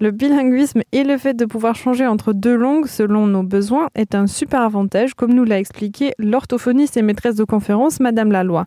Le 0.00 0.12
bilinguisme 0.12 0.82
et 0.92 1.02
le 1.02 1.18
fait 1.18 1.34
de 1.34 1.44
pouvoir 1.44 1.74
changer 1.74 2.06
entre 2.06 2.32
deux 2.32 2.54
langues 2.54 2.86
selon 2.86 3.26
nos 3.26 3.42
besoins 3.42 3.88
est 3.96 4.14
un 4.14 4.28
super 4.28 4.60
avantage, 4.60 5.14
comme 5.14 5.32
nous 5.32 5.42
l'a 5.42 5.58
expliqué 5.58 6.12
l'orthophoniste 6.20 6.96
et 6.96 7.02
maîtresse 7.02 7.34
de 7.34 7.42
conférence 7.42 7.98
Madame 7.98 8.30
Laloy. 8.30 8.62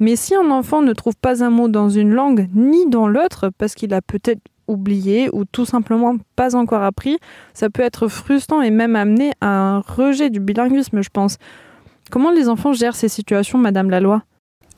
Mais 0.00 0.16
si 0.16 0.34
un 0.34 0.50
enfant 0.50 0.80
ne 0.80 0.94
trouve 0.94 1.16
pas 1.20 1.44
un 1.44 1.50
mot 1.50 1.68
dans 1.68 1.90
une 1.90 2.14
langue 2.14 2.48
ni 2.54 2.88
dans 2.88 3.06
l'autre, 3.06 3.50
parce 3.58 3.74
qu'il 3.74 3.92
a 3.92 4.00
peut-être 4.00 4.40
oublié 4.66 5.28
ou 5.34 5.44
tout 5.44 5.66
simplement 5.66 6.16
pas 6.36 6.56
encore 6.56 6.82
appris, 6.82 7.18
ça 7.52 7.68
peut 7.68 7.82
être 7.82 8.08
frustrant 8.08 8.62
et 8.62 8.70
même 8.70 8.96
amener 8.96 9.32
à 9.42 9.48
un 9.48 9.80
rejet 9.80 10.30
du 10.30 10.40
bilinguisme, 10.40 11.02
je 11.02 11.10
pense. 11.10 11.36
Comment 12.10 12.30
les 12.30 12.48
enfants 12.48 12.72
gèrent 12.72 12.96
ces 12.96 13.08
situations, 13.08 13.58
Madame 13.58 13.90
Laloy? 13.90 14.20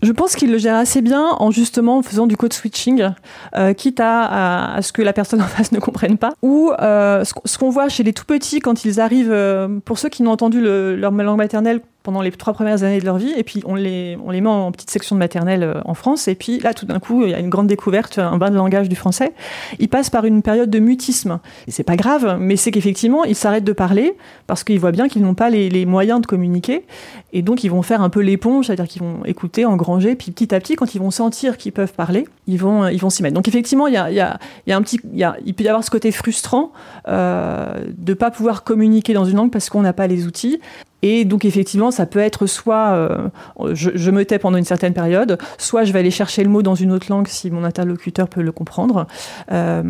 Je 0.04 0.12
pense 0.12 0.36
qu'il 0.36 0.52
le 0.52 0.58
gère 0.58 0.76
assez 0.76 1.00
bien 1.00 1.30
en 1.38 1.50
justement 1.50 2.02
faisant 2.02 2.26
du 2.26 2.36
code 2.36 2.52
switching, 2.52 3.10
euh, 3.56 3.72
quitte 3.72 4.00
à, 4.00 4.78
ce 4.82 4.92
que 4.92 5.02
la 5.02 5.12
personne 5.12 5.40
en 5.40 5.46
face 5.56 5.72
ne 5.72 5.80
comprenne 5.80 6.18
pas. 6.18 6.34
Ou 6.42 6.72
euh, 6.80 7.24
ce 7.24 7.58
qu'on 7.58 7.70
voit 7.70 7.88
chez 7.88 8.02
les 8.02 8.12
tout 8.12 8.24
petits 8.24 8.60
quand 8.60 8.84
ils 8.84 9.00
arrivent, 9.00 9.32
euh, 9.32 9.80
pour 9.84 9.98
ceux 9.98 10.08
qui 10.08 10.22
n'ont 10.22 10.32
entendu 10.32 10.60
le, 10.60 10.94
leur 10.96 11.10
langue 11.10 11.38
maternelle 11.38 11.80
pendant 12.04 12.20
les 12.20 12.30
trois 12.30 12.52
premières 12.52 12.82
années 12.82 13.00
de 13.00 13.04
leur 13.06 13.16
vie, 13.16 13.32
et 13.34 13.42
puis 13.42 13.62
on 13.64 13.74
les, 13.74 14.16
met 14.16 14.46
en 14.46 14.70
petite 14.70 14.90
section 14.90 15.16
de 15.16 15.18
maternelle 15.18 15.62
euh, 15.62 15.80
en 15.86 15.94
France, 15.94 16.28
et 16.28 16.34
puis 16.34 16.60
là, 16.60 16.74
tout 16.74 16.84
d'un 16.84 17.00
coup, 17.00 17.24
il 17.24 17.30
y 17.30 17.34
a 17.34 17.38
une 17.38 17.48
grande 17.48 17.66
découverte, 17.66 18.18
un 18.18 18.36
bain 18.36 18.50
de 18.50 18.56
langage 18.56 18.90
du 18.90 18.94
français. 18.94 19.32
Ils 19.78 19.88
passent 19.88 20.10
par 20.10 20.26
une 20.26 20.42
période 20.42 20.68
de 20.68 20.78
mutisme. 20.78 21.40
C'est 21.66 21.82
pas 21.82 21.96
grave, 21.96 22.36
mais 22.38 22.56
c'est 22.56 22.70
qu'effectivement, 22.70 23.24
ils 23.24 23.34
s'arrêtent 23.34 23.64
de 23.64 23.72
parler 23.72 24.16
parce 24.46 24.64
qu'ils 24.64 24.78
voient 24.78 24.92
bien 24.92 25.08
qu'ils 25.08 25.22
n'ont 25.22 25.34
pas 25.34 25.48
les, 25.48 25.86
moyens 25.86 26.20
de 26.20 26.26
communiquer, 26.26 26.84
et 27.32 27.40
donc 27.40 27.64
ils 27.64 27.70
vont 27.70 27.82
faire 27.82 28.02
un 28.02 28.10
peu 28.10 28.20
l'éponge, 28.20 28.66
c'est-à-dire 28.66 28.86
qu'ils 28.86 29.02
vont 29.02 29.24
écouter, 29.24 29.64
engranger, 29.64 30.14
puis 30.14 30.30
petit 30.30 30.54
à 30.54 30.60
petit, 30.60 30.76
quand 30.76 30.94
ils 30.94 31.00
vont 31.00 31.10
sentir 31.10 31.56
qu'ils 31.56 31.72
peuvent 31.72 31.94
parler, 31.94 32.26
ils 32.46 32.58
vont, 32.58 33.10
s'y 33.10 33.22
mettre. 33.22 33.34
Donc 33.34 33.48
effectivement, 33.48 33.86
il 33.86 33.94
peut 33.96 35.64
y 35.64 35.68
avoir 35.68 35.82
ce 35.82 35.90
côté 35.90 36.12
frustrant 36.12 36.72
euh, 37.08 37.84
de 37.96 38.12
pas 38.12 38.30
pouvoir 38.30 38.62
communiquer 38.62 39.14
dans 39.14 39.24
une 39.24 39.36
langue 39.36 39.50
parce 39.50 39.70
qu'on 39.70 39.80
n'a 39.80 39.94
pas 39.94 40.06
les 40.06 40.26
outils. 40.26 40.60
Et 41.06 41.26
donc 41.26 41.44
effectivement, 41.44 41.90
ça 41.90 42.06
peut 42.06 42.18
être 42.18 42.46
soit 42.46 42.94
euh, 42.94 43.28
je, 43.74 44.10
me 44.10 44.24
tais 44.24 44.38
pendant 44.38 44.56
une 44.56 44.64
certaine 44.64 44.94
période, 44.94 45.36
soit 45.58 45.84
je 45.84 45.92
vais 45.92 45.98
aller 45.98 46.10
chercher 46.10 46.42
le 46.42 46.48
mot 46.48 46.62
dans 46.62 46.74
une 46.74 46.90
autre 46.92 47.08
langue 47.10 47.28
si 47.28 47.50
mon 47.50 47.62
interlocuteur 47.62 48.26
peut 48.26 48.40
le 48.40 48.52
comprendre. 48.52 49.06
Euh, 49.52 49.82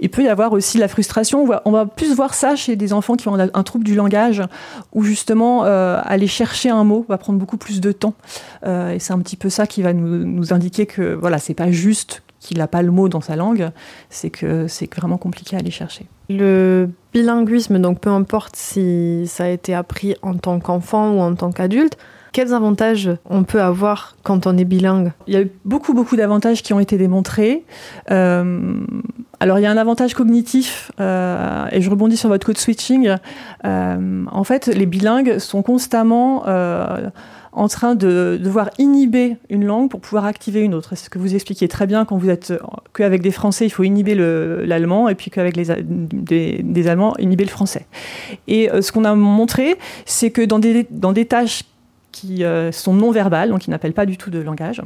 il 0.00 0.08
peut 0.08 0.22
y 0.22 0.28
avoir 0.28 0.52
aussi 0.52 0.78
la 0.78 0.88
frustration. 0.88 1.46
On 1.66 1.70
va, 1.70 1.84
plus 1.84 2.14
voir 2.14 2.32
ça 2.32 2.56
chez 2.56 2.74
des 2.74 2.94
enfants 2.94 3.16
qui 3.16 3.28
ont 3.28 3.34
un, 3.38 3.62
trouble 3.62 3.84
du 3.84 3.94
langage, 3.94 4.42
où 4.94 5.02
justement 5.02 5.66
euh, 5.66 6.00
aller 6.04 6.26
chercher 6.26 6.70
un 6.70 6.84
mot 6.84 7.04
va 7.06 7.18
prendre 7.18 7.38
beaucoup 7.38 7.58
plus 7.58 7.82
de 7.82 7.92
temps. 7.92 8.14
Et 8.64 8.98
c'est 8.98 9.12
un 9.12 9.18
petit 9.18 9.36
peu 9.36 9.50
ça 9.50 9.66
qui 9.66 9.82
va 9.82 9.92
nous, 9.92 10.24
nous 10.24 10.54
indiquer 10.54 10.86
que 10.86 11.12
voilà, 11.12 11.36
c'est 11.36 11.52
pas 11.52 11.70
juste 11.70 12.22
qu'il 12.40 12.58
n'a 12.58 12.66
pas 12.66 12.82
le 12.82 12.90
mot 12.90 13.08
dans 13.08 13.20
sa 13.20 13.36
langue, 13.36 13.70
c'est 14.08 14.30
que 14.30 14.66
c'est 14.66 14.92
vraiment 14.94 15.18
compliqué 15.18 15.56
à 15.56 15.60
aller 15.60 15.70
chercher. 15.70 16.06
Le 16.28 16.88
bilinguisme, 17.12 17.78
donc 17.78 18.00
peu 18.00 18.10
importe 18.10 18.56
si 18.56 19.24
ça 19.26 19.44
a 19.44 19.48
été 19.48 19.74
appris 19.74 20.16
en 20.22 20.34
tant 20.34 20.58
qu'enfant 20.58 21.12
ou 21.12 21.20
en 21.20 21.34
tant 21.34 21.52
qu'adulte, 21.52 21.96
quels 22.32 22.54
avantages 22.54 23.10
on 23.28 23.42
peut 23.42 23.60
avoir 23.60 24.16
quand 24.22 24.46
on 24.46 24.56
est 24.56 24.64
bilingue? 24.64 25.12
Il 25.26 25.34
y 25.34 25.36
a 25.36 25.42
eu 25.42 25.50
beaucoup 25.64 25.94
beaucoup 25.94 26.16
d'avantages 26.16 26.62
qui 26.62 26.72
ont 26.72 26.80
été 26.80 26.96
démontrés. 26.96 27.64
Euh, 28.10 28.84
alors 29.40 29.58
il 29.58 29.62
y 29.62 29.66
a 29.66 29.70
un 29.70 29.78
avantage 29.78 30.12
cognitif 30.12 30.92
euh, 31.00 31.64
et 31.72 31.80
je 31.80 31.88
rebondis 31.88 32.18
sur 32.18 32.28
votre 32.28 32.44
code 32.44 32.58
switching. 32.58 33.16
Euh, 33.64 34.24
en 34.30 34.44
fait, 34.44 34.66
les 34.66 34.84
bilingues 34.84 35.38
sont 35.38 35.62
constamment 35.62 36.44
euh, 36.46 37.08
en 37.52 37.66
train 37.66 37.94
de 37.94 38.38
devoir 38.38 38.68
inhiber 38.76 39.38
une 39.48 39.64
langue 39.64 39.88
pour 39.88 40.02
pouvoir 40.02 40.26
activer 40.26 40.60
une 40.60 40.74
autre. 40.74 40.90
C'est 40.90 41.06
ce 41.06 41.10
que 41.10 41.18
vous 41.18 41.34
expliquez 41.34 41.68
très 41.68 41.86
bien 41.86 42.04
quand 42.04 42.18
vous 42.18 42.28
êtes 42.28 42.52
qu'avec 42.92 43.22
des 43.22 43.30
Français, 43.30 43.64
il 43.64 43.70
faut 43.70 43.82
inhiber 43.82 44.14
l'allemand 44.14 45.08
et 45.08 45.14
puis 45.14 45.30
qu'avec 45.30 45.56
des, 45.56 46.60
des 46.62 46.88
Allemands, 46.88 47.14
inhiber 47.18 47.44
le 47.44 47.50
français. 47.50 47.86
Et 48.46 48.68
ce 48.80 48.92
qu'on 48.92 49.06
a 49.06 49.14
montré, 49.14 49.78
c'est 50.04 50.30
que 50.30 50.42
dans 50.42 50.58
des, 50.58 50.86
dans 50.90 51.14
des 51.14 51.24
tâches 51.24 51.64
qui 52.12 52.44
sont 52.72 52.92
non 52.92 53.10
verbales, 53.10 53.48
donc 53.48 53.60
qui 53.60 53.70
n'appellent 53.70 53.94
pas 53.94 54.06
du 54.06 54.18
tout 54.18 54.30
de 54.30 54.38
langage, 54.38 54.82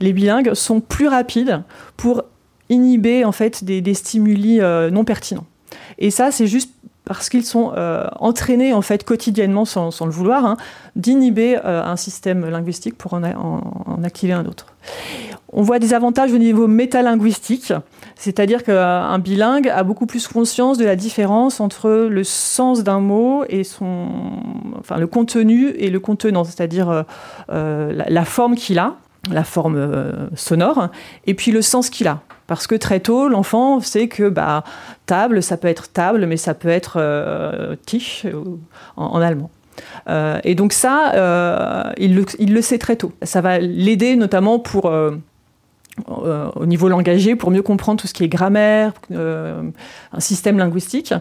les 0.00 0.12
bilingues 0.12 0.52
sont 0.52 0.80
plus 0.80 1.08
rapides 1.08 1.62
pour 1.96 2.22
inhiber 2.68 3.24
en 3.24 3.32
fait 3.32 3.64
des, 3.64 3.94
stimuli 3.94 4.60
euh, 4.60 4.90
non 4.90 5.04
pertinents. 5.04 5.46
Et 5.98 6.10
ça, 6.10 6.30
c'est 6.30 6.46
juste 6.46 6.70
parce 7.04 7.28
qu'ils 7.28 7.44
sont 7.44 7.72
euh, 7.76 8.06
entraînés 8.18 8.72
en 8.72 8.80
fait 8.80 9.04
quotidiennement 9.04 9.66
sans, 9.66 10.06
le 10.06 10.10
vouloir 10.10 10.46
hein, 10.46 10.56
d'inhiber 10.96 11.58
euh, 11.62 11.82
un 11.82 11.96
système 11.96 12.48
linguistique 12.48 12.96
pour 12.96 13.12
en, 13.12 13.22
activer 14.02 14.32
un 14.32 14.46
autre. 14.46 14.66
On 15.52 15.62
voit 15.62 15.78
des 15.78 15.92
avantages 15.92 16.32
au 16.32 16.38
niveau 16.38 16.66
métalinguistique, 16.66 17.72
c'est-à-dire 18.16 18.64
qu'un 18.64 19.18
bilingue 19.18 19.68
a 19.68 19.84
beaucoup 19.84 20.06
plus 20.06 20.26
conscience 20.26 20.78
de 20.78 20.84
la 20.84 20.96
différence 20.96 21.60
entre 21.60 22.08
le 22.10 22.24
sens 22.24 22.82
d'un 22.82 22.98
mot 22.98 23.44
et 23.48 23.62
son 23.62 24.08
enfin 24.80 24.96
le 24.96 25.06
contenu 25.06 25.68
et 25.68 25.90
le 25.90 26.00
contenant, 26.00 26.42
c'est-à-dire 26.42 27.04
la, 27.48 28.24
forme 28.24 28.56
qu'il 28.56 28.80
a, 28.80 28.96
la 29.30 29.44
forme 29.44 30.28
sonore 30.34 30.88
et 31.28 31.34
puis 31.34 31.52
le 31.52 31.62
sens 31.62 31.88
qu'il 31.88 32.08
a 32.08 32.20
parce 32.46 32.66
que 32.66 32.74
très 32.74 33.00
tôt 33.00 33.28
l'enfant 33.28 33.80
sait 33.80 34.08
que 34.08 34.28
bah 34.28 34.64
table 35.06 35.42
ça 35.42 35.56
peut 35.56 35.68
être 35.68 35.92
table 35.92 36.26
mais 36.26 36.36
ça 36.36 36.54
peut 36.54 36.68
être 36.68 36.96
euh, 36.98 37.76
tiche 37.86 38.26
en, 38.96 39.04
en 39.06 39.20
allemand. 39.20 39.50
Euh, 40.08 40.40
et 40.44 40.54
donc 40.54 40.72
ça 40.72 41.12
euh, 41.14 41.92
il, 41.96 42.14
le, 42.14 42.62
sait 42.62 42.78
très 42.78 42.96
tôt. 42.96 43.12
Ça 43.22 43.40
va 43.40 43.58
l'aider 43.58 44.16
notamment 44.16 44.58
pour 44.58 44.86
euh, 44.86 45.10
euh, 45.10 45.16
au 46.08 46.66
niveau 46.66 46.88
langagé 46.88 47.36
pour 47.36 47.52
mieux 47.52 47.62
comprendre 47.62 48.00
tout 48.00 48.08
ce 48.08 48.14
qui 48.14 48.24
est 48.24 48.28
grammaire 48.28 48.92
euh, 49.12 49.62
un 50.12 50.20
système 50.20 50.58
linguistique. 50.58 51.14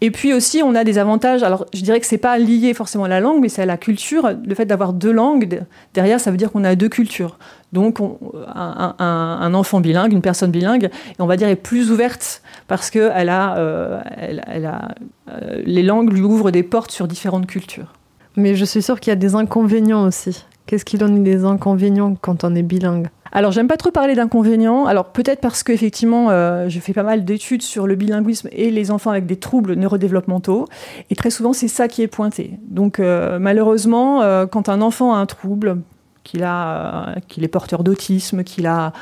Et 0.00 0.12
puis 0.12 0.32
aussi 0.32 0.62
on 0.62 0.74
a 0.74 0.84
des 0.84 0.98
avantages. 0.98 1.42
Alors 1.42 1.66
je 1.74 1.82
dirais 1.82 1.98
que 1.98 2.06
c'est 2.06 2.18
pas 2.18 2.38
lié 2.38 2.72
forcément 2.72 3.04
à 3.04 3.08
la 3.08 3.20
langue 3.20 3.40
mais 3.40 3.48
c'est 3.48 3.62
à 3.62 3.66
la 3.66 3.76
culture. 3.76 4.30
Le 4.46 4.54
fait 4.54 4.64
d'avoir 4.64 4.92
deux 4.92 5.10
langues 5.10 5.62
derrière 5.92 6.20
ça 6.20 6.30
veut 6.30 6.36
dire 6.36 6.52
qu'on 6.52 6.62
a 6.62 6.76
deux 6.76 6.88
cultures. 6.88 7.38
Donc 7.72 8.00
on, 8.00 8.18
un, 8.46 8.94
un, 8.98 9.54
enfant 9.54 9.80
bilingue 9.80 10.12
une 10.12 10.22
personne 10.22 10.50
bilingue 10.50 10.90
on 11.18 11.26
va 11.26 11.36
dire 11.36 11.48
est 11.48 11.56
plus 11.56 11.90
ouverte 11.90 12.42
parce 12.68 12.90
que 12.90 13.10
elle 13.14 13.28
a, 13.28 13.56
euh, 13.56 14.00
elle, 14.18 14.44
elle 14.46 14.66
a 14.66 14.94
euh, 15.30 15.62
les 15.64 15.82
langues 15.82 16.12
lui 16.12 16.20
ouvrent 16.20 16.50
des 16.50 16.62
portes 16.62 16.90
sur 16.90 17.08
différentes 17.08 17.46
cultures. 17.46 17.92
Mais 18.36 18.54
je 18.54 18.64
suis 18.64 18.82
sûr 18.82 19.00
qu'il 19.00 19.10
y 19.10 19.12
a 19.12 19.16
des 19.16 19.34
inconvénients 19.34 20.06
aussi. 20.06 20.44
Qu'est-ce 20.66 20.84
qu'il 20.84 21.02
en 21.04 21.14
est 21.14 21.20
des 21.20 21.44
inconvénients 21.44 22.14
quand 22.14 22.44
on 22.44 22.54
est 22.54 22.62
bilingue? 22.62 23.08
Alors 23.34 23.50
j'aime 23.50 23.66
pas 23.66 23.78
trop 23.78 23.90
parler 23.90 24.14
d'inconvénients. 24.14 24.84
Alors 24.84 25.06
peut-être 25.06 25.40
parce 25.40 25.62
qu'effectivement 25.62 26.28
euh, 26.30 26.68
je 26.68 26.78
fais 26.80 26.92
pas 26.92 27.02
mal 27.02 27.24
d'études 27.24 27.62
sur 27.62 27.86
le 27.86 27.94
bilinguisme 27.94 28.48
et 28.52 28.70
les 28.70 28.90
enfants 28.90 29.10
avec 29.10 29.24
des 29.24 29.36
troubles 29.36 29.74
neurodéveloppementaux 29.74 30.66
et 31.08 31.16
très 31.16 31.30
souvent 31.30 31.54
c'est 31.54 31.68
ça 31.68 31.88
qui 31.88 32.02
est 32.02 32.08
pointé. 32.08 32.58
Donc 32.68 33.00
euh, 33.00 33.38
malheureusement 33.38 34.20
euh, 34.20 34.46
quand 34.46 34.68
un 34.68 34.82
enfant 34.82 35.14
a 35.14 35.16
un 35.16 35.26
trouble, 35.26 35.78
qu'il 36.24 36.44
a 36.44 37.08
euh, 37.08 37.20
qu'il 37.26 37.42
est 37.42 37.48
porteur 37.48 37.82
d'autisme, 37.82 38.44
qu'il 38.44 38.66
a 38.66 38.92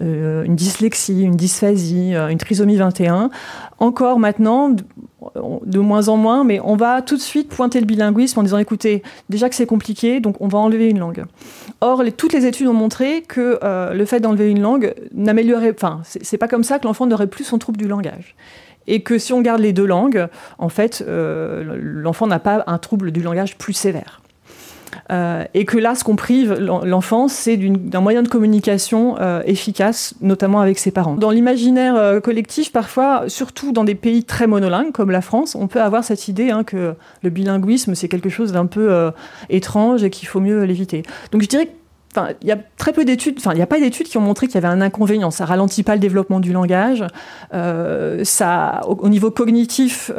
une 0.00 0.54
dyslexie, 0.54 1.22
une 1.22 1.36
dysphasie, 1.36 2.14
une 2.14 2.38
trisomie 2.38 2.76
21, 2.76 3.30
encore 3.78 4.18
maintenant 4.18 4.76
de, 5.64 5.78
moins 5.78 6.08
en 6.08 6.16
moins, 6.16 6.44
mais 6.44 6.60
on 6.60 6.76
va 6.76 7.02
tout 7.02 7.16
de 7.16 7.20
suite 7.20 7.48
pointer 7.48 7.80
le 7.80 7.86
bilinguisme 7.86 8.40
en 8.40 8.42
disant 8.42 8.58
écoutez, 8.58 9.02
déjà 9.28 9.48
que 9.48 9.54
c'est 9.54 9.66
compliqué, 9.66 10.20
donc 10.20 10.36
on 10.40 10.48
va 10.48 10.58
enlever 10.58 10.88
une 10.88 10.98
langue. 10.98 11.24
Or 11.80 12.02
toutes 12.16 12.32
les 12.32 12.46
études 12.46 12.68
ont 12.68 12.74
montré 12.74 13.22
que 13.22 13.58
euh, 13.62 13.94
le 13.94 14.04
fait 14.04 14.20
d'enlever 14.20 14.50
une 14.50 14.60
langue 14.60 14.94
n'améliorerait 15.12 15.74
enfin 15.74 16.00
c'est 16.04 16.38
pas 16.38 16.48
comme 16.48 16.64
ça 16.64 16.78
que 16.78 16.86
l'enfant 16.86 17.06
n'aurait 17.06 17.26
plus 17.26 17.44
son 17.44 17.58
trouble 17.58 17.78
du 17.78 17.88
langage 17.88 18.34
et 18.88 19.02
que 19.02 19.18
si 19.18 19.32
on 19.32 19.40
garde 19.40 19.60
les 19.60 19.72
deux 19.72 19.86
langues, 19.86 20.26
en 20.58 20.68
fait 20.68 21.04
euh, 21.06 21.76
l'enfant 21.78 22.26
n'a 22.26 22.38
pas 22.40 22.64
un 22.66 22.78
trouble 22.78 23.12
du 23.12 23.22
langage 23.22 23.56
plus 23.56 23.74
sévère. 23.74 24.22
Euh, 25.10 25.44
et 25.54 25.64
que 25.64 25.78
là 25.78 25.94
ce 25.94 26.04
qu'on 26.04 26.16
prive 26.16 26.54
l'enfant 26.54 27.28
c'est 27.28 27.56
d'un 27.56 28.00
moyen 28.00 28.22
de 28.22 28.28
communication 28.28 29.16
euh, 29.20 29.42
efficace 29.46 30.14
notamment 30.20 30.60
avec 30.60 30.78
ses 30.78 30.90
parents. 30.90 31.14
Dans 31.14 31.30
l'imaginaire 31.30 31.96
euh, 31.96 32.20
collectif 32.20 32.72
parfois 32.72 33.24
surtout 33.28 33.72
dans 33.72 33.84
des 33.84 33.94
pays 33.94 34.24
très 34.24 34.46
monolingues 34.46 34.92
comme 34.92 35.10
la 35.10 35.20
france 35.20 35.54
on 35.54 35.66
peut 35.66 35.80
avoir 35.80 36.04
cette 36.04 36.28
idée 36.28 36.50
hein, 36.50 36.64
que 36.64 36.94
le 37.22 37.30
bilinguisme 37.30 37.94
c'est 37.94 38.08
quelque 38.08 38.28
chose 38.28 38.52
d'un 38.52 38.66
peu 38.66 39.10
étrange 39.48 40.04
et 40.04 40.10
qu'il 40.10 40.28
faut 40.28 40.40
mieux 40.40 40.64
l'éviter. 40.64 41.02
Donc 41.32 41.42
je 41.42 41.48
dirais 41.48 41.66
que 41.66 41.72
Enfin, 42.16 42.28
il 42.40 42.48
y 42.48 42.52
a 42.52 42.58
très 42.78 42.94
peu 42.94 43.04
d'études 43.04 43.34
enfin 43.38 43.52
il 43.52 43.56
n'y 43.56 43.62
a 43.62 43.66
pas 43.66 43.78
d'études 43.78 44.08
qui 44.08 44.16
ont 44.16 44.22
montré 44.22 44.46
qu'il 44.46 44.54
y 44.54 44.58
avait 44.58 44.74
un 44.74 44.80
inconvénient. 44.80 45.30
Ça 45.30 45.44
ralentit 45.44 45.82
pas 45.82 45.92
le 45.92 46.00
développement 46.00 46.40
du 46.40 46.54
langage 46.54 47.04
ça 47.52 48.80
au, 48.88 48.94
au 48.94 49.08
niveau 49.10 49.30
cognitif 49.30 50.10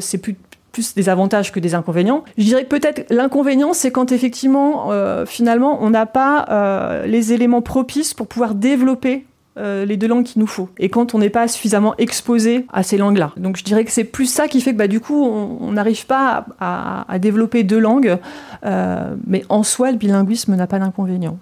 c'est 0.00 0.18
plus 0.18 0.36
plus 0.72 0.94
des 0.94 1.08
avantages 1.08 1.52
que 1.52 1.60
des 1.60 1.74
inconvénients. 1.74 2.24
Je 2.38 2.44
dirais 2.44 2.64
que 2.64 2.68
peut-être 2.68 3.06
l'inconvénient, 3.10 3.72
c'est 3.72 3.90
quand 3.90 4.12
effectivement, 4.12 4.90
euh, 4.90 5.26
finalement, 5.26 5.78
on 5.82 5.90
n'a 5.90 6.06
pas 6.06 6.46
euh, 6.50 7.06
les 7.06 7.32
éléments 7.32 7.62
propices 7.62 8.14
pour 8.14 8.26
pouvoir 8.26 8.54
développer 8.54 9.26
euh, 9.58 9.84
les 9.84 9.96
deux 9.96 10.06
langues 10.06 10.24
qu'il 10.24 10.40
nous 10.40 10.46
faut 10.46 10.68
et 10.78 10.88
quand 10.88 11.12
on 11.14 11.18
n'est 11.18 11.28
pas 11.28 11.48
suffisamment 11.48 11.94
exposé 11.98 12.66
à 12.72 12.84
ces 12.84 12.96
langues 12.96 13.18
là 13.18 13.32
donc 13.36 13.56
je 13.56 13.64
dirais 13.64 13.84
que 13.84 13.90
c'est 13.90 14.04
plus 14.04 14.26
ça 14.26 14.46
qui 14.46 14.60
fait 14.60 14.72
que 14.72 14.78
bah, 14.78 14.86
du 14.86 15.00
coup 15.00 15.24
on 15.24 15.72
n'arrive 15.72 16.06
pas 16.06 16.46
à, 16.60 17.04
à, 17.12 17.18
développer 17.18 17.64
deux 17.64 17.80
langues 17.80 18.16
mais 18.62 19.42
en 19.48 19.64
soi 19.64 19.90
le 19.90 19.96
bilinguisme 19.96 20.54
n'a 20.54 20.68
pas 20.68 20.78
d'inconvénient 20.78 21.36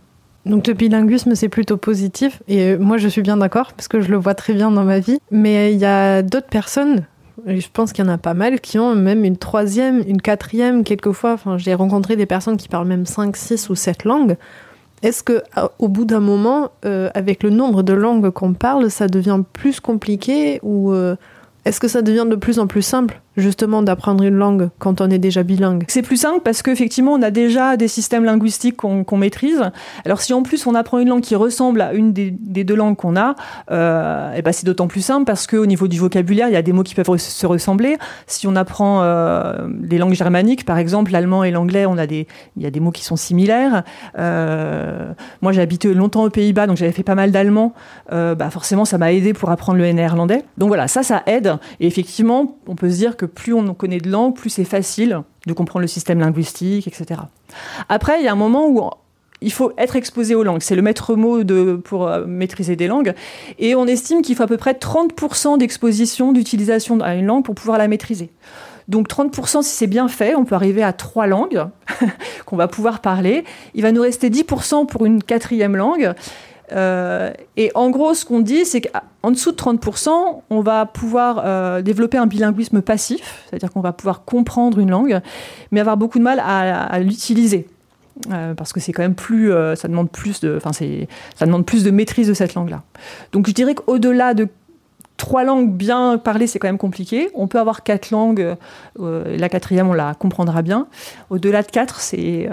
Donc 0.46 0.66
le 0.66 0.72
bilinguisme, 0.72 1.34
c'est 1.34 1.50
plutôt 1.50 1.76
positif. 1.76 2.42
Et 2.48 2.76
moi, 2.76 2.96
je 2.96 3.08
suis 3.08 3.22
bien 3.22 3.36
d'accord, 3.36 3.72
parce 3.74 3.86
que 3.86 4.00
je 4.00 4.10
le 4.10 4.16
vois 4.16 4.34
très 4.34 4.54
bien 4.54 4.70
dans 4.70 4.84
ma 4.84 4.98
vie. 4.98 5.18
Mais 5.30 5.72
il 5.72 5.78
y 5.78 5.84
a 5.84 6.22
d'autres 6.22 6.48
personnes, 6.48 7.04
je 7.46 7.66
pense 7.72 7.92
qu'il 7.92 8.04
y 8.04 8.08
en 8.08 8.10
a 8.10 8.18
pas 8.18 8.34
mal, 8.34 8.60
qui 8.60 8.78
ont 8.78 8.94
même 8.94 9.24
une 9.24 9.36
troisième, 9.36 10.02
une 10.06 10.20
quatrième, 10.20 10.84
quelquefois. 10.84 11.32
Enfin, 11.32 11.58
j'ai 11.58 11.74
rencontré 11.74 12.16
des 12.16 12.26
personnes 12.26 12.56
qui 12.56 12.68
parlent 12.68 12.86
même 12.86 13.06
5, 13.06 13.36
6 13.36 13.70
ou 13.70 13.74
7 13.74 14.04
langues. 14.04 14.36
Est-ce 15.02 15.22
que 15.22 15.42
au 15.78 15.88
bout 15.88 16.04
d'un 16.04 16.20
moment, 16.20 16.70
euh, 16.84 17.08
avec 17.14 17.42
le 17.42 17.50
nombre 17.50 17.82
de 17.82 17.92
langues 17.92 18.30
qu'on 18.30 18.54
parle, 18.54 18.90
ça 18.90 19.06
devient 19.06 19.42
plus 19.52 19.78
compliqué 19.78 20.58
ou 20.62 20.92
euh, 20.92 21.14
est-ce 21.64 21.78
que 21.78 21.88
ça 21.88 22.02
devient 22.02 22.26
de 22.28 22.34
plus 22.34 22.58
en 22.58 22.66
plus 22.66 22.82
simple? 22.82 23.20
Justement 23.38 23.82
d'apprendre 23.82 24.24
une 24.24 24.34
langue 24.34 24.70
quand 24.78 25.00
on 25.00 25.10
est 25.10 25.18
déjà 25.18 25.42
bilingue 25.42 25.84
C'est 25.88 26.02
plus 26.02 26.16
simple 26.16 26.40
parce 26.44 26.62
qu'effectivement, 26.62 27.12
on 27.12 27.22
a 27.22 27.30
déjà 27.30 27.76
des 27.76 27.88
systèmes 27.88 28.24
linguistiques 28.24 28.76
qu'on 28.76 29.16
maîtrise. 29.16 29.62
Alors 30.04 30.20
si 30.20 30.32
en 30.32 30.42
plus 30.42 30.66
on 30.66 30.74
apprend 30.74 30.98
une 30.98 31.08
langue 31.08 31.22
qui 31.22 31.36
ressemble 31.36 31.80
à 31.80 31.92
une 31.92 32.12
des, 32.12 32.30
deux 32.30 32.74
langues 32.74 32.96
qu'on 32.96 33.16
a, 33.16 33.34
euh, 33.70 34.34
et 34.34 34.42
ben 34.42 34.52
c'est 34.52 34.66
d'autant 34.66 34.88
plus 34.88 35.00
simple 35.00 35.24
parce 35.24 35.46
qu'au 35.46 35.66
niveau 35.66 35.88
du 35.88 35.98
vocabulaire, 35.98 36.48
il 36.48 36.54
y 36.54 36.56
a 36.56 36.62
des 36.62 36.72
mots 36.72 36.82
qui 36.82 36.94
peuvent 36.94 37.16
se 37.16 37.46
ressembler. 37.46 37.96
Si 38.26 38.46
on 38.46 38.56
apprend 38.56 39.00
euh, 39.02 39.68
des 39.68 39.98
langues 39.98 40.14
germaniques, 40.14 40.64
par 40.64 40.78
exemple 40.78 41.12
l'allemand 41.12 41.44
et 41.44 41.50
l'anglais, 41.50 41.86
on 41.86 41.98
a 41.98 42.06
des, 42.06 42.26
il 42.56 42.62
y 42.62 42.66
a 42.66 42.70
des 42.70 42.80
mots 42.80 42.90
qui 42.90 43.04
sont 43.04 43.16
similaires. 43.16 43.84
Euh, 44.18 45.12
moi, 45.42 45.52
j'ai 45.52 45.60
habité 45.60 45.92
longtemps 45.94 46.24
aux 46.24 46.30
Pays-Bas, 46.30 46.66
donc 46.66 46.76
j'avais 46.76 46.92
fait 46.92 47.02
pas 47.02 47.14
mal 47.14 47.30
d'allemand. 47.30 47.72
Euh, 48.12 48.34
bah 48.34 48.50
forcément, 48.50 48.84
ça 48.84 48.98
m'a 48.98 49.12
aidé 49.12 49.32
pour 49.32 49.50
apprendre 49.50 49.78
le 49.78 49.90
néerlandais. 49.92 50.44
Donc 50.56 50.68
voilà, 50.68 50.88
ça, 50.88 51.02
ça 51.02 51.22
aide. 51.26 51.56
Et 51.80 51.86
effectivement, 51.86 52.56
on 52.66 52.74
peut 52.74 52.90
se 52.90 52.96
dire 52.96 53.16
que 53.16 53.26
plus 53.28 53.52
on 53.52 53.74
connaît 53.74 54.00
de 54.00 54.10
langues, 54.10 54.34
plus 54.34 54.50
c'est 54.50 54.64
facile 54.64 55.22
de 55.46 55.52
comprendre 55.52 55.82
le 55.82 55.88
système 55.88 56.20
linguistique, 56.20 56.86
etc. 56.86 57.20
Après, 57.88 58.20
il 58.20 58.24
y 58.24 58.28
a 58.28 58.32
un 58.32 58.36
moment 58.36 58.68
où 58.68 58.90
il 59.40 59.52
faut 59.52 59.72
être 59.78 59.96
exposé 59.96 60.34
aux 60.34 60.42
langues. 60.42 60.62
C'est 60.62 60.74
le 60.74 60.82
maître 60.82 61.14
mot 61.14 61.44
de, 61.44 61.76
pour 61.76 62.08
euh, 62.08 62.24
maîtriser 62.26 62.76
des 62.76 62.88
langues. 62.88 63.14
Et 63.58 63.74
on 63.74 63.86
estime 63.86 64.22
qu'il 64.22 64.34
faut 64.36 64.42
à 64.42 64.46
peu 64.46 64.56
près 64.56 64.72
30% 64.72 65.58
d'exposition, 65.58 66.32
d'utilisation 66.32 67.00
à 67.00 67.14
une 67.14 67.26
langue 67.26 67.44
pour 67.44 67.54
pouvoir 67.54 67.78
la 67.78 67.88
maîtriser. 67.88 68.30
Donc 68.88 69.08
30%, 69.08 69.62
si 69.62 69.70
c'est 69.70 69.86
bien 69.86 70.08
fait, 70.08 70.34
on 70.34 70.44
peut 70.44 70.54
arriver 70.54 70.82
à 70.82 70.94
trois 70.94 71.26
langues 71.26 71.66
qu'on 72.46 72.56
va 72.56 72.68
pouvoir 72.68 73.00
parler. 73.00 73.44
Il 73.74 73.82
va 73.82 73.92
nous 73.92 74.00
rester 74.00 74.30
10% 74.30 74.86
pour 74.86 75.04
une 75.04 75.22
quatrième 75.22 75.76
langue. 75.76 76.14
Euh, 76.72 77.32
et 77.56 77.70
en 77.74 77.90
gros, 77.90 78.14
ce 78.14 78.24
qu'on 78.24 78.40
dit, 78.40 78.64
c'est 78.64 78.80
qu'en 78.80 79.30
dessous 79.30 79.52
de 79.52 79.56
30%, 79.56 80.10
on 80.50 80.60
va 80.60 80.86
pouvoir 80.86 81.42
euh, 81.44 81.82
développer 81.82 82.18
un 82.18 82.26
bilinguisme 82.26 82.82
passif, 82.82 83.44
c'est-à-dire 83.48 83.70
qu'on 83.72 83.80
va 83.80 83.92
pouvoir 83.92 84.24
comprendre 84.24 84.78
une 84.78 84.90
langue, 84.90 85.20
mais 85.70 85.80
avoir 85.80 85.96
beaucoup 85.96 86.18
de 86.18 86.24
mal 86.24 86.40
à, 86.44 86.98
l'utiliser. 87.00 87.66
Euh, 88.32 88.54
parce 88.54 88.72
que 88.72 88.80
c'est 88.80 88.92
quand 88.92 89.02
même 89.02 89.14
plus, 89.14 89.52
ça 89.76 89.88
demande 89.88 90.10
plus 90.10 90.40
de, 90.40 90.56
enfin 90.56 90.72
ça 90.72 91.46
demande 91.46 91.64
plus 91.64 91.84
de 91.84 91.90
maîtrise 91.90 92.28
de 92.28 92.34
cette 92.34 92.54
langue-là. 92.54 92.82
Donc 93.32 93.46
je 93.46 93.52
dirais 93.52 93.74
qu'au-delà 93.74 94.34
de 94.34 94.48
trois 95.16 95.44
langues 95.44 95.72
bien 95.72 96.18
parlées, 96.18 96.46
c'est 96.46 96.58
quand 96.58 96.68
même 96.68 96.78
compliqué. 96.78 97.30
On 97.34 97.46
peut 97.46 97.60
avoir 97.60 97.84
quatre 97.84 98.10
langues, 98.10 98.56
la 98.98 99.48
quatrième 99.48 99.88
on 99.88 99.94
la 99.94 100.14
comprendra 100.14 100.62
bien. 100.62 100.88
Au-delà 101.30 101.62
de 101.62 101.68
quatre, 101.68 102.00
c'est 102.00 102.48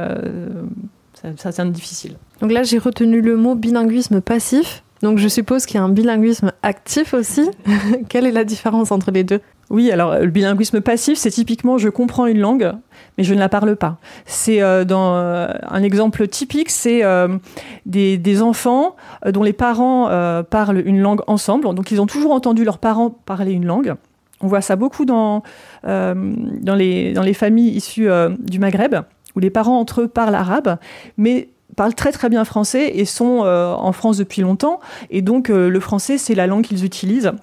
ça, 1.37 1.51
ça 1.51 1.65
difficile. 1.65 2.15
Donc 2.41 2.51
là, 2.51 2.63
j'ai 2.63 2.77
retenu 2.77 3.21
le 3.21 3.37
mot 3.37 3.55
bilinguisme 3.55 4.21
passif. 4.21 4.83
Donc 5.01 5.19
je 5.19 5.27
suppose 5.27 5.65
qu'il 5.65 5.75
y 5.75 5.77
a 5.79 5.83
un 5.83 5.89
bilinguisme 5.89 6.51
actif 6.63 7.13
aussi. 7.13 7.49
Quelle 8.09 8.25
est 8.25 8.31
la 8.31 8.43
différence 8.43 8.91
entre 8.91 9.11
les 9.11 9.23
deux? 9.23 9.41
Oui, 9.69 9.91
alors 9.91 10.19
le 10.19 10.27
bilinguisme 10.27 10.79
passif, 10.81 11.17
c'est 11.17 11.31
typiquement 11.31 11.77
je 11.77 11.89
comprends 11.89 12.27
une 12.27 12.39
langue, 12.39 12.71
mais 13.17 13.23
je 13.23 13.33
ne 13.33 13.39
la 13.39 13.49
parle 13.49 13.75
pas. 13.75 13.97
C'est 14.25 14.61
euh, 14.61 14.85
dans 14.85 15.15
euh, 15.15 15.47
un 15.67 15.81
exemple 15.81 16.27
typique, 16.27 16.69
c'est 16.69 17.03
euh, 17.03 17.37
des, 17.85 18.17
des, 18.17 18.41
enfants 18.43 18.95
dont 19.25 19.41
les 19.41 19.53
parents 19.53 20.09
parlent 20.49 20.83
une 20.85 20.99
langue 20.99 21.21
ensemble, 21.27 21.73
donc 21.73 21.91
ils 21.91 21.99
ont 21.99 22.05
toujours 22.05 22.31
entendu 22.31 22.63
leurs 22.63 22.77
parents 22.77 23.09
parler 23.09 23.53
une 23.53 23.65
langue. 23.65 23.95
On 24.41 24.47
voit 24.47 24.61
ça 24.61 24.75
beaucoup 24.75 25.05
dans, 25.05 25.41
dans, 25.83 26.75
les, 26.75 27.13
dans 27.13 27.23
les 27.23 27.33
familles 27.33 27.75
issues 27.75 28.09
du 28.39 28.59
Maghreb 28.59 28.95
où 29.35 29.39
les 29.39 29.49
parents 29.49 29.79
entre 29.79 30.01
eux 30.01 30.07
parlent 30.07 30.35
arabe, 30.35 30.77
mais 31.17 31.49
parlent 31.75 31.93
très 31.93 32.11
très 32.11 32.29
bien 32.29 32.45
français 32.45 32.91
et 32.95 33.05
sont 33.05 33.43
euh, 33.43 33.73
en 33.73 33.91
France 33.91 34.17
depuis 34.17 34.41
longtemps. 34.41 34.79
Et 35.09 35.21
donc 35.21 35.49
euh, 35.49 35.69
le 35.69 35.79
français, 35.79 36.17
c'est 36.17 36.35
la 36.35 36.47
langue 36.47 36.63
qu'ils 36.63 36.85
utilisent 36.85 37.33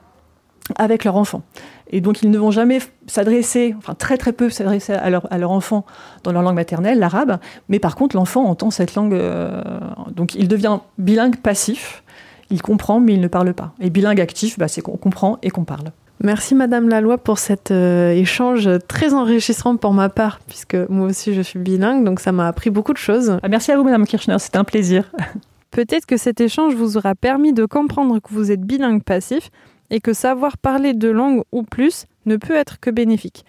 avec 0.76 1.04
leur 1.04 1.16
enfant. 1.16 1.42
Et 1.90 2.00
donc 2.00 2.22
ils 2.22 2.30
ne 2.30 2.38
vont 2.38 2.50
jamais 2.50 2.78
s'adresser, 3.06 3.74
enfin 3.76 3.94
très 3.94 4.16
très 4.16 4.32
peu 4.32 4.48
s'adresser 4.48 4.94
à 4.94 5.10
leur, 5.10 5.30
à 5.30 5.36
leur 5.36 5.50
enfant 5.50 5.84
dans 6.24 6.32
leur 6.32 6.42
langue 6.42 6.54
maternelle, 6.54 6.98
l'arabe, 6.98 7.38
mais 7.68 7.78
par 7.78 7.96
contre 7.96 8.16
l'enfant 8.16 8.44
entend 8.44 8.70
cette 8.70 8.94
langue, 8.94 9.12
euh, 9.12 9.62
donc 10.10 10.34
il 10.34 10.48
devient 10.48 10.78
bilingue 10.96 11.36
passif, 11.36 12.02
il 12.48 12.62
comprend 12.62 12.98
mais 12.98 13.12
il 13.12 13.20
ne 13.20 13.28
parle 13.28 13.52
pas. 13.52 13.74
Et 13.80 13.90
bilingue 13.90 14.20
actif, 14.22 14.58
bah, 14.58 14.68
c'est 14.68 14.80
qu'on 14.80 14.96
comprend 14.96 15.38
et 15.42 15.50
qu'on 15.50 15.64
parle. 15.64 15.92
Merci 16.24 16.54
Madame 16.54 16.88
Laloy 16.88 17.18
pour 17.18 17.38
cet 17.38 17.72
euh, 17.72 18.12
échange 18.12 18.70
très 18.86 19.12
enrichissant 19.12 19.76
pour 19.76 19.92
ma 19.92 20.08
part, 20.08 20.38
puisque 20.46 20.76
moi 20.88 21.08
aussi 21.08 21.34
je 21.34 21.42
suis 21.42 21.58
bilingue, 21.58 22.04
donc 22.04 22.20
ça 22.20 22.30
m'a 22.30 22.46
appris 22.46 22.70
beaucoup 22.70 22.92
de 22.92 22.98
choses. 22.98 23.38
Ah, 23.42 23.48
merci 23.48 23.72
à 23.72 23.76
vous 23.76 23.82
Madame 23.82 24.06
Kirchner, 24.06 24.38
c'était 24.38 24.58
un 24.58 24.64
plaisir. 24.64 25.10
Peut-être 25.72 26.06
que 26.06 26.16
cet 26.16 26.40
échange 26.40 26.74
vous 26.74 26.96
aura 26.96 27.16
permis 27.16 27.52
de 27.52 27.64
comprendre 27.64 28.20
que 28.20 28.32
vous 28.32 28.52
êtes 28.52 28.60
bilingue 28.60 29.02
passif 29.02 29.50
et 29.90 29.98
que 29.98 30.12
savoir 30.12 30.58
parler 30.58 30.94
deux 30.94 31.10
langues 31.10 31.42
ou 31.50 31.64
plus 31.64 32.06
ne 32.24 32.36
peut 32.36 32.54
être 32.54 32.78
que 32.78 32.90
bénéfique. 32.90 33.44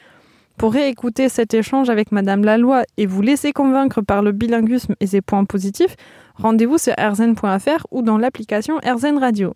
Pour 0.58 0.74
réécouter 0.74 1.30
cet 1.30 1.54
échange 1.54 1.92
avec 1.92 2.12
Madame 2.12 2.44
Laloy 2.44 2.86
et 2.98 3.06
vous 3.06 3.22
laisser 3.22 3.52
convaincre 3.52 4.02
par 4.02 4.24
le 4.24 4.31
bilinguisme 4.31 4.96
et 5.00 5.06
ses 5.06 5.22
points 5.22 5.46
positifs, 5.46 5.96
rendez-vous 6.38 6.80
sur 6.80 6.94
rzn.fr 6.98 7.86
ou 7.92 8.02
dans 8.02 8.18
l'application 8.18 8.78
RZN 8.78 9.20
Radio. 9.20 9.54